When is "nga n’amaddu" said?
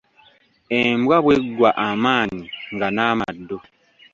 2.73-3.57